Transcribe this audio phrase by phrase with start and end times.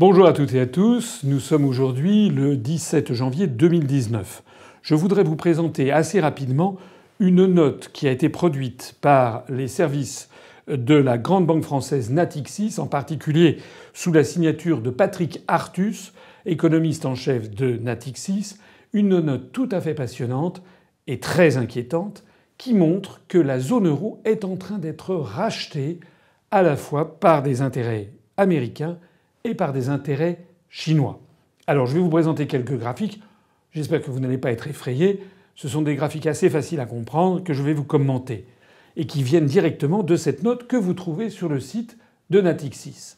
[0.00, 1.20] Bonjour à toutes et à tous.
[1.24, 4.42] Nous sommes aujourd'hui le 17 janvier 2019.
[4.80, 6.78] Je voudrais vous présenter assez rapidement
[7.18, 10.30] une note qui a été produite par les services
[10.68, 13.58] de la grande banque française Natixis, en particulier
[13.92, 16.14] sous la signature de Patrick Artus,
[16.46, 18.56] économiste en chef de Natixis,
[18.94, 20.62] une note tout à fait passionnante
[21.08, 22.24] et très inquiétante
[22.56, 26.00] qui montre que la zone euro est en train d'être rachetée
[26.50, 28.96] à la fois par des intérêts américains
[29.44, 31.20] et par des intérêts chinois.
[31.66, 33.22] Alors je vais vous présenter quelques graphiques.
[33.72, 35.22] J'espère que vous n'allez pas être effrayés.
[35.54, 38.46] Ce sont des graphiques assez faciles à comprendre que je vais vous commenter
[38.96, 41.96] et qui viennent directement de cette note que vous trouvez sur le site
[42.30, 43.16] de Natixis.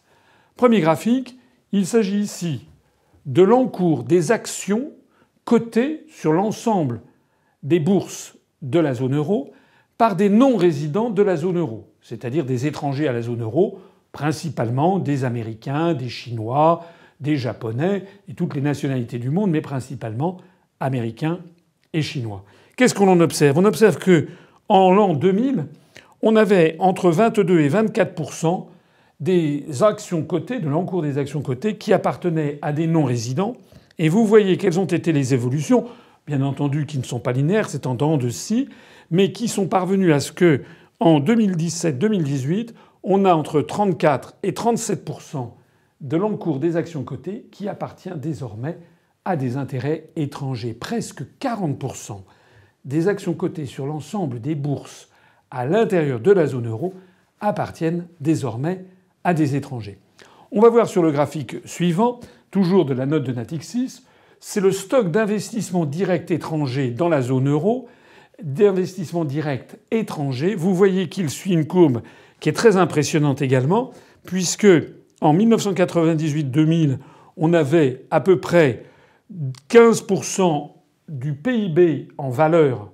[0.57, 1.39] Premier graphique,
[1.73, 2.67] il s'agit ici
[3.27, 4.91] de l'encours des actions
[5.45, 7.01] cotées sur l'ensemble
[7.63, 9.53] des bourses de la zone euro
[9.99, 13.79] par des non-résidents de la zone euro, c'est-à-dire des étrangers à la zone euro,
[14.13, 16.85] principalement des Américains, des Chinois,
[17.21, 20.39] des Japonais et toutes les nationalités du monde, mais principalement
[20.81, 21.41] Américains
[21.93, 22.45] et Chinois.
[22.77, 23.59] Qu'est-ce qu'on en observe?
[23.59, 24.29] On observe que
[24.69, 25.67] en l'an 2000,
[26.23, 28.67] on avait entre 22 et 24%
[29.21, 33.57] des actions cotées, de l'encours des actions cotées, qui appartenaient à des non-résidents.
[33.99, 35.87] Et vous voyez quelles ont été les évolutions
[36.27, 38.69] bien entendu qui ne sont pas linéaires, c'est en temps de scie,
[39.11, 40.63] mais qui sont parvenus à ce que,
[41.01, 42.71] en 2017-2018,
[43.03, 45.51] on a entre 34 et 37%
[46.01, 48.79] de l'encours des actions cotées qui appartient désormais
[49.25, 50.75] à des intérêts étrangers.
[50.75, 52.23] Presque 40%
[52.85, 55.09] des actions cotées sur l'ensemble des bourses
[55.51, 56.95] à l'intérieur de la zone euro
[57.41, 58.85] appartiennent désormais
[59.25, 59.99] à des étrangers.
[60.51, 64.03] On va voir sur le graphique suivant, toujours de la note de Natixis,
[64.41, 67.89] c'est le stock d'investissements directs étrangers dans la zone euro,
[68.43, 70.57] d'investissements directs étrangers.
[70.57, 72.03] Vous voyez qu'il suit une courbe
[72.43, 73.93] qui est très impressionnante également,
[74.27, 74.67] puisque
[75.21, 76.99] en 1998-2000,
[77.37, 78.83] on avait à peu près
[79.71, 80.73] 15%
[81.09, 82.91] du PIB en valeur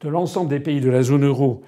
[0.00, 1.62] de l'ensemble des pays de la zone euro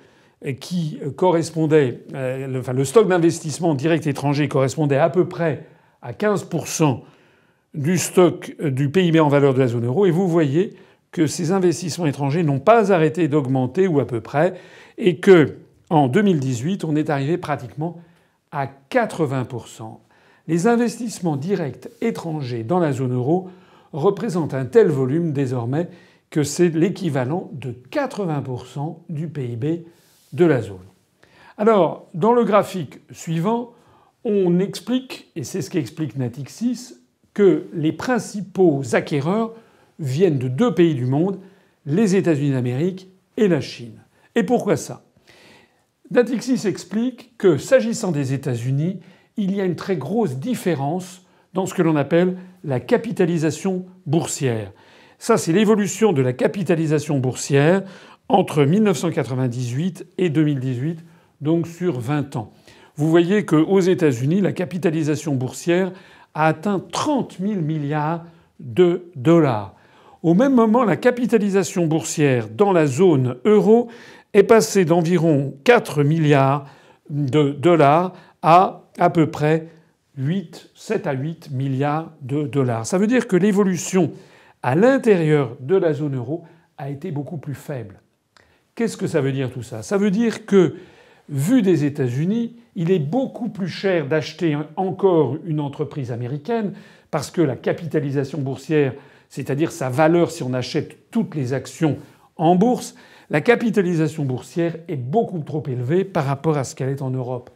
[0.58, 5.66] qui correspondait, euh, enfin le stock d'investissement direct étranger correspondait à peu près
[6.00, 7.00] à 15%
[7.74, 10.06] du stock euh, du PIB en valeur de la zone euro.
[10.06, 10.72] Et vous voyez
[11.12, 14.54] que ces investissements étrangers n'ont pas arrêté d'augmenter, ou à peu près,
[14.96, 15.58] et que
[15.92, 18.00] en 2018, on est arrivé pratiquement
[18.50, 19.98] à 80%
[20.48, 23.50] Les investissements directs étrangers dans la zone euro
[23.92, 25.88] représentent un tel volume désormais
[26.30, 29.84] que c'est l'équivalent de 80% du PIB
[30.32, 30.78] de la zone.
[31.58, 33.72] Alors, dans le graphique suivant,
[34.24, 36.94] on explique, et c'est ce qu'explique Natixis,
[37.34, 39.52] que les principaux acquéreurs
[39.98, 41.38] viennent de deux pays du monde,
[41.84, 44.00] les États-Unis d'Amérique et la Chine.
[44.34, 45.04] Et pourquoi ça?
[46.12, 49.00] Natixis explique que s'agissant des États-Unis,
[49.38, 51.22] il y a une très grosse différence
[51.54, 54.72] dans ce que l'on appelle la capitalisation boursière.
[55.18, 57.82] Ça, c'est l'évolution de la capitalisation boursière
[58.28, 61.00] entre 1998 et 2018,
[61.40, 62.52] donc sur 20 ans.
[62.96, 65.92] Vous voyez qu'aux États-Unis, la capitalisation boursière
[66.34, 68.24] a atteint 30 000 milliards
[68.60, 69.74] de dollars.
[70.22, 73.88] Au même moment, la capitalisation boursière dans la zone euro
[74.34, 76.66] est passée d'environ 4 milliards
[77.10, 78.12] de dollars
[78.42, 79.68] à à peu près
[80.18, 82.86] 8, 7 à 8 milliards de dollars.
[82.86, 84.12] Ça veut dire que l'évolution
[84.62, 86.44] à l'intérieur de la zone euro
[86.78, 88.00] a été beaucoup plus faible.
[88.74, 89.82] Qu'est-ce que ça veut dire tout ça?
[89.82, 90.76] Ça veut dire que,
[91.28, 96.72] vu des États-Unis, il est beaucoup plus cher d'acheter encore une entreprise américaine
[97.10, 98.94] parce que la capitalisation boursière,
[99.28, 101.98] c'est-à-dire sa valeur si on achète toutes les actions
[102.36, 102.94] en bourse,
[103.30, 107.50] la capitalisation boursière est beaucoup trop élevée par rapport à ce qu'elle est en Europe.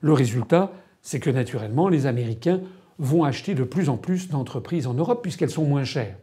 [0.00, 0.72] Le résultat,
[1.02, 2.60] c'est que naturellement, les Américains
[2.98, 6.16] vont acheter de plus en plus d'entreprises en Europe puisqu'elles sont moins chères.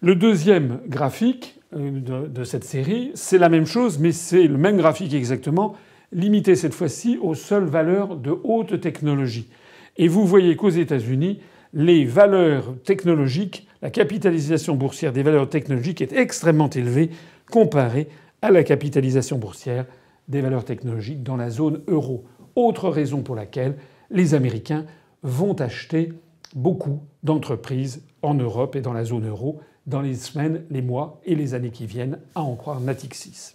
[0.00, 4.76] Le deuxième graphique euh, de cette série, c'est la même chose, mais c'est le même
[4.76, 5.74] graphique exactement,
[6.12, 9.48] limité cette fois-ci aux seules valeurs de haute technologie.
[9.96, 11.40] Et vous voyez qu'aux États-Unis,
[11.72, 17.10] les valeurs technologiques, la capitalisation boursière des valeurs technologiques est extrêmement élevée
[17.50, 18.08] comparée
[18.40, 19.84] à la capitalisation boursière
[20.26, 22.24] des valeurs technologiques dans la zone euro.
[22.56, 23.76] Autre raison pour laquelle
[24.10, 24.86] les Américains
[25.22, 26.14] vont acheter
[26.54, 31.34] beaucoup d'entreprises en Europe et dans la zone euro dans les semaines, les mois et
[31.34, 33.54] les années qui viennent, à en croire Natixis.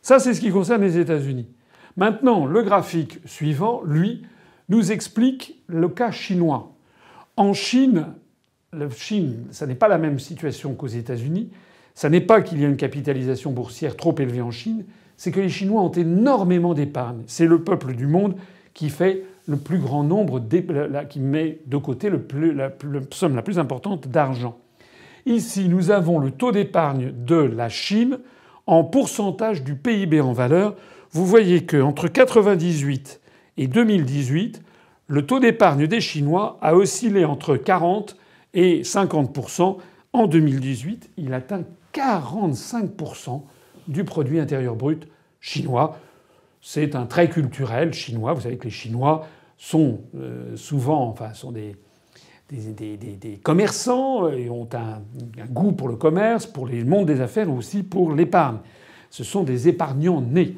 [0.00, 1.46] Ça, c'est ce qui concerne les États-Unis.
[1.98, 4.24] Maintenant, le graphique suivant, lui,
[4.70, 6.72] nous explique le cas chinois.
[7.36, 8.06] En Chine,
[8.72, 11.50] la Chine, ça n'est pas la même situation qu'aux États-Unis.
[11.94, 14.84] Ça n'est pas qu'il y a une capitalisation boursière trop élevée en Chine,
[15.16, 17.22] c'est que les Chinois ont énormément d'épargne.
[17.26, 18.36] C'est le peuple du monde
[18.72, 20.40] qui fait le plus grand nombre,
[21.08, 22.70] qui met de côté la,
[23.10, 24.58] somme la plus importante d'argent.
[25.26, 28.18] Ici, nous avons le taux d'épargne de la Chine
[28.68, 30.76] en pourcentage du PIB en valeur.
[31.10, 33.20] Vous voyez qu'entre 1998
[33.56, 34.62] et 2018,
[35.08, 38.16] le taux d'épargne des Chinois a oscillé entre 40
[38.58, 39.76] et 50%
[40.12, 41.62] En 2018, il atteint
[41.94, 43.42] 45%
[43.86, 45.06] du produit intérieur brut
[45.40, 45.98] chinois.
[46.60, 48.32] C'est un trait culturel chinois.
[48.32, 49.26] Vous savez que les Chinois
[49.56, 51.76] sont euh, souvent, enfin, sont des,
[53.44, 55.02] commerçants et ont un,
[55.46, 58.58] goût pour le commerce, pour le monde des affaires, aussi pour l'épargne.
[59.10, 60.56] Ce sont des épargnants nés.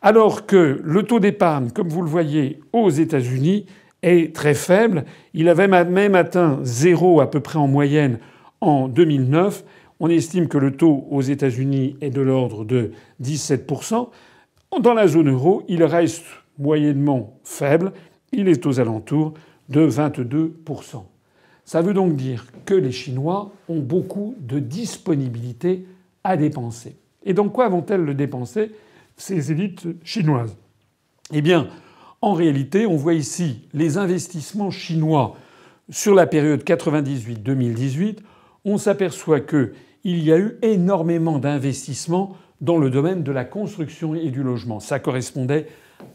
[0.00, 3.66] Alors que le taux d'épargne, comme vous le voyez aux États-Unis,
[4.02, 5.04] est très faible.
[5.34, 8.18] Il avait même atteint zéro à peu près en moyenne
[8.60, 9.64] en 2009.
[10.00, 14.08] On estime que le taux aux États-Unis est de l'ordre de 17%.
[14.80, 16.24] Dans la zone euro, il reste
[16.58, 17.92] moyennement faible.
[18.32, 19.34] Il est aux alentours
[19.68, 21.04] de 22%.
[21.64, 25.86] Ça veut donc dire que les Chinois ont beaucoup de disponibilité
[26.24, 26.96] à dépenser.
[27.24, 28.72] Et donc quoi vont-elles le dépenser,
[29.16, 30.56] ces élites chinoises?
[31.32, 31.68] Eh bien,
[32.22, 35.36] en réalité, on voit ici les investissements chinois
[35.90, 38.18] sur la période 98-2018.
[38.64, 39.72] On s'aperçoit qu'il
[40.04, 44.78] y a eu énormément d'investissements dans le domaine de la construction et du logement.
[44.78, 45.66] Ça correspondait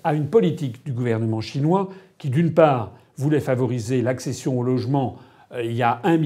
[0.06, 5.18] à une politique du gouvernement chinois qui, d'une part, voulait favoriser l'accession au logement.
[5.52, 6.18] Euh, il y a 1,4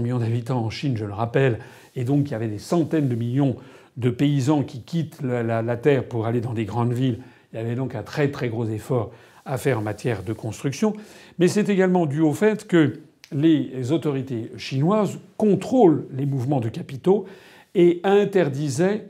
[0.00, 1.60] milliard d'habitants en Chine, je le rappelle,
[1.94, 3.54] et donc il y avait des centaines de millions
[3.96, 7.18] de paysans qui quittent la terre pour aller dans des grandes villes
[7.52, 9.10] il y avait donc un très très gros effort
[9.44, 10.94] à faire en matière de construction.
[11.38, 13.00] Mais c'est également dû au fait que
[13.32, 17.26] les autorités chinoises contrôlent les mouvements de capitaux
[17.74, 19.06] et interdisaient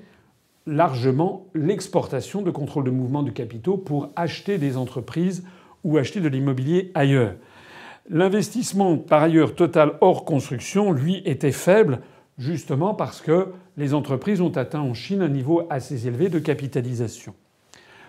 [0.67, 5.45] largement l'exportation de contrôle de mouvements de capitaux pour acheter des entreprises
[5.83, 7.35] ou acheter de l'immobilier ailleurs.
[8.09, 12.01] L'investissement, par ailleurs, total hors construction, lui, était faible,
[12.39, 17.35] justement parce que les entreprises ont atteint en Chine un niveau assez élevé de capitalisation.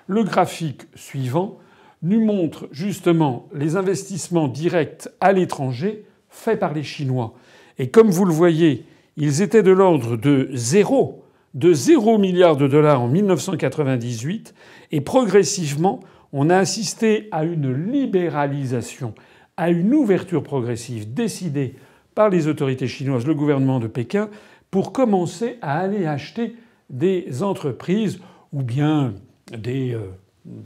[0.07, 1.57] Le graphique suivant
[2.01, 7.33] nous montre justement les investissements directs à l'étranger faits par les Chinois.
[7.77, 8.85] Et comme vous le voyez,
[9.15, 11.23] ils étaient de l'ordre de zéro,
[11.53, 14.53] de zéro milliard de dollars en 1998,
[14.91, 16.01] et progressivement,
[16.33, 19.13] on a assisté à une libéralisation,
[19.55, 21.75] à une ouverture progressive décidée
[22.15, 24.29] par les autorités chinoises, le gouvernement de Pékin,
[24.71, 26.55] pour commencer à aller acheter
[26.89, 28.19] des entreprises
[28.51, 29.13] ou bien
[29.51, 29.99] des euh,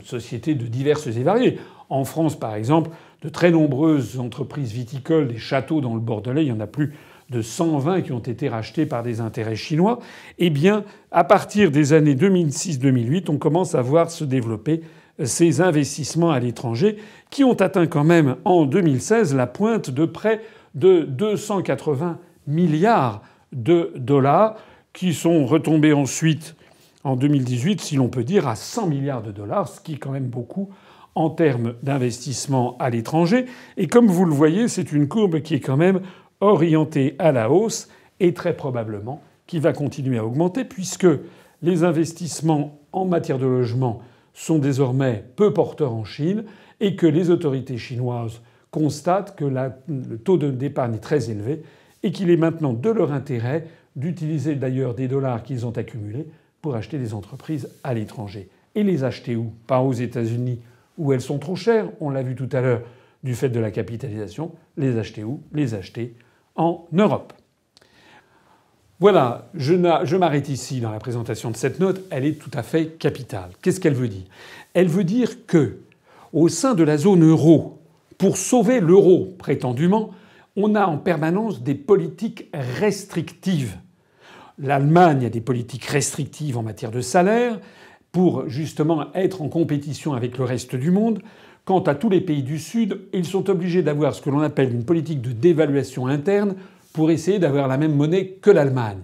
[0.04, 1.58] sociétés de diverses et variées.
[1.88, 2.90] En France, par exemple,
[3.22, 6.94] de très nombreuses entreprises viticoles, des châteaux dans le Bordelais, il y en a plus
[7.30, 9.98] de 120 qui ont été rachetés par des intérêts chinois.
[10.38, 14.82] Eh bien, à partir des années 2006-2008, on commence à voir se développer
[15.24, 16.96] ces investissements à l'étranger
[17.30, 20.40] qui ont atteint quand même en 2016 la pointe de près
[20.74, 23.22] de 280 milliards
[23.52, 24.56] de dollars
[24.92, 26.54] qui sont retombés ensuite
[27.08, 30.10] en 2018, si l'on peut dire, à 100 milliards de dollars, ce qui est quand
[30.10, 30.68] même beaucoup
[31.14, 33.46] en termes d'investissement à l'étranger.
[33.78, 36.02] Et comme vous le voyez, c'est une courbe qui est quand même
[36.40, 37.88] orientée à la hausse
[38.20, 41.06] et très probablement qui va continuer à augmenter puisque
[41.62, 44.02] les investissements en matière de logement
[44.34, 46.44] sont désormais peu porteurs en Chine
[46.78, 51.62] et que les autorités chinoises constatent que le taux d'épargne est très élevé
[52.02, 53.66] et qu'il est maintenant de leur intérêt
[53.96, 56.28] d'utiliser d'ailleurs des dollars qu'ils ont accumulés
[56.62, 58.48] pour acheter des entreprises à l'étranger.
[58.74, 59.52] Et les acheter où?
[59.66, 60.60] Pas aux États-Unis
[60.96, 62.82] où elles sont trop chères, on l'a vu tout à l'heure
[63.22, 64.52] du fait de la capitalisation.
[64.76, 65.40] Les acheter où?
[65.52, 66.14] Les acheter
[66.56, 67.32] en Europe.
[69.00, 72.00] Voilà, je m'arrête ici dans la présentation de cette note.
[72.10, 73.50] Elle est tout à fait capitale.
[73.62, 74.24] Qu'est-ce qu'elle veut dire?
[74.74, 75.78] Elle veut dire que,
[76.32, 77.78] au sein de la zone euro,
[78.18, 80.10] pour sauver l'euro prétendument,
[80.56, 83.76] on a en permanence des politiques restrictives
[84.60, 87.60] L'Allemagne a des politiques restrictives en matière de salaire
[88.10, 91.20] pour justement être en compétition avec le reste du monde.
[91.64, 94.72] Quant à tous les pays du Sud, ils sont obligés d'avoir ce que l'on appelle
[94.72, 96.54] une politique de dévaluation interne
[96.92, 98.98] pour essayer d'avoir la même monnaie que l'Allemagne.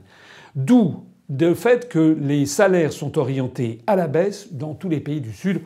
[0.57, 5.21] D'où le fait que les salaires sont orientés à la baisse dans tous les pays
[5.21, 5.61] du Sud.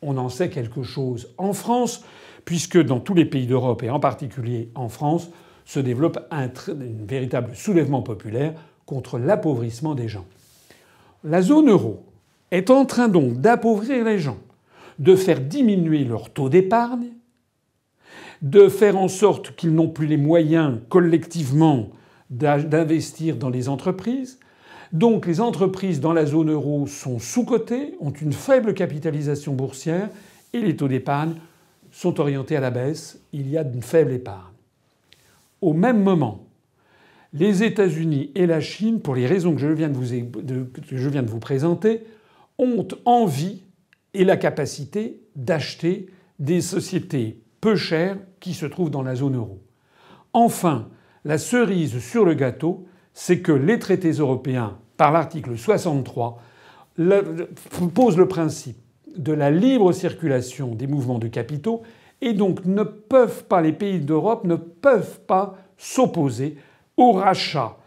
[0.00, 2.04] On en sait quelque chose en France,
[2.44, 5.30] puisque dans tous les pays d'Europe et en particulier en France,
[5.64, 6.48] se développe un,
[7.06, 8.54] véritable soulèvement populaire
[8.86, 10.26] contre l'appauvrissement des gens.
[11.24, 12.04] La zone euro
[12.50, 14.38] est en train donc d'appauvrir les gens,
[14.98, 17.10] de faire diminuer leur taux d'épargne,
[18.42, 21.90] de faire en sorte qu'ils n'ont plus les moyens collectivement
[22.30, 24.38] d'investir dans les entreprises.
[24.92, 30.10] Donc les entreprises dans la zone euro sont sous-cotées, ont une faible capitalisation boursière
[30.52, 31.34] et les taux d'épargne
[31.92, 34.52] sont orientés à la baisse, il y a une faible épargne.
[35.60, 36.46] Au même moment,
[37.32, 42.04] les États-Unis et la Chine, pour les raisons que je viens de vous, présenter,
[42.58, 43.62] ont envie
[44.14, 46.06] et la capacité d'acheter
[46.38, 49.60] des sociétés peu chères qui se trouvent dans la zone euro.
[50.34, 50.88] Enfin,
[51.24, 56.42] la cerise sur le gâteau, c'est que les traités européens, par l'article 63,
[57.94, 58.76] posent le principe
[59.16, 61.82] de la libre circulation des mouvements de capitaux
[62.20, 66.56] et donc ne peuvent pas, les pays d'Europe ne peuvent pas s'opposer
[66.96, 67.78] au rachat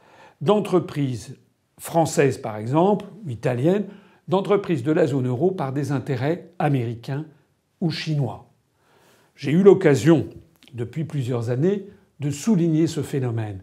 [0.41, 1.38] d'entreprises
[1.79, 3.85] françaises par exemple, ou italiennes,
[4.27, 7.25] d'entreprises de la zone euro par des intérêts américains
[7.81, 8.50] ou chinois.
[9.35, 10.27] J'ai eu l'occasion,
[10.74, 11.88] depuis plusieurs années,
[12.19, 13.62] de souligner ce phénomène.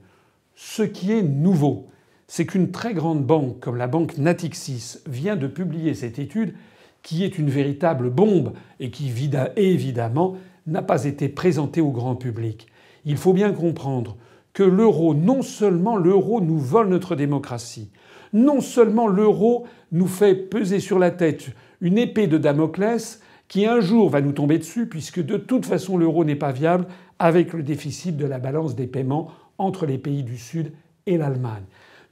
[0.54, 1.88] Ce qui est nouveau,
[2.26, 6.54] c'est qu'une très grande banque comme la banque Natixis vient de publier cette étude
[7.02, 9.12] qui est une véritable bombe et qui
[9.56, 12.68] évidemment n'a pas été présentée au grand public.
[13.04, 14.16] Il faut bien comprendre
[14.52, 17.90] que l'euro, non seulement l'euro nous vole notre démocratie,
[18.32, 23.80] non seulement l'euro nous fait peser sur la tête une épée de Damoclès qui un
[23.80, 26.87] jour va nous tomber dessus puisque de toute façon l'euro n'est pas viable
[27.18, 30.73] avec le déficit de la balance des paiements entre les pays du Sud
[31.06, 31.64] et l'Allemagne.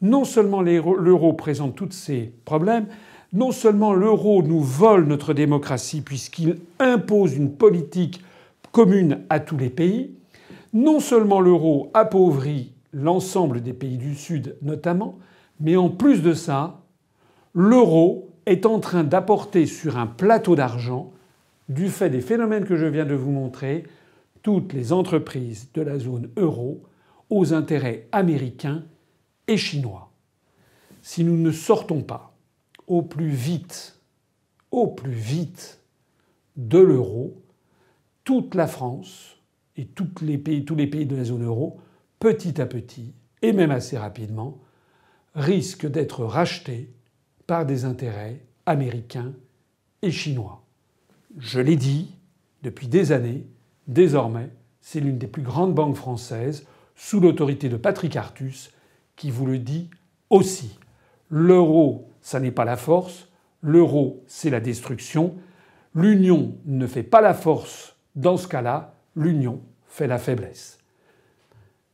[0.03, 2.87] Non seulement l'euro présente tous ces problèmes,
[3.33, 8.23] non seulement l'euro nous vole notre démocratie puisqu'il impose une politique
[8.73, 10.11] commune à tous les pays,
[10.73, 15.19] non seulement l'euro appauvrit l'ensemble des pays du Sud notamment,
[15.61, 16.83] mais en plus de ça,
[17.55, 21.13] l'euro est en train d'apporter sur un plateau d'argent,
[21.69, 23.85] du fait des phénomènes que je viens de vous montrer,
[24.43, 26.83] toutes les entreprises de la zone euro
[27.29, 28.85] aux intérêts américains
[29.47, 30.11] et chinois.
[31.03, 32.35] Si nous ne sortons pas
[32.87, 34.01] au plus vite,
[34.71, 35.81] au plus vite
[36.57, 37.41] de l'euro,
[38.25, 39.40] toute la France
[39.77, 41.81] et tous les pays de la zone euro,
[42.19, 44.61] petit à petit, et même assez rapidement,
[45.35, 46.93] risquent d'être rachetés
[47.47, 49.33] par des intérêts américains
[50.03, 50.65] et chinois.
[51.39, 52.15] Je l'ai dit
[52.63, 53.47] depuis des années,
[53.87, 54.51] désormais,
[54.81, 58.71] c'est l'une des plus grandes banques françaises, sous l'autorité de Patrick Artus,
[59.17, 59.89] qui vous le dit
[60.29, 60.79] aussi.
[61.31, 63.29] L'euro, ça n'est pas la force,
[63.63, 65.35] l'euro, c'est la destruction.
[65.95, 70.79] L'union ne fait pas la force dans ce cas-là, l'union fait la faiblesse.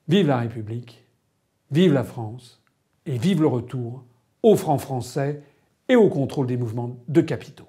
[0.09, 1.05] Vive la République,
[1.71, 2.63] vive la France
[3.05, 4.05] et vive le retour
[4.43, 5.43] au franc français
[5.89, 7.69] et au contrôle des mouvements de capitaux.